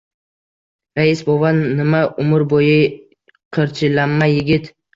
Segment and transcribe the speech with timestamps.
[0.99, 2.81] —Rais bova, nima, umr bo‘yi
[3.59, 4.75] qirchillama yigit